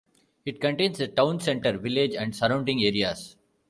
[0.47, 3.35] It contains the town center village and surrounding areas.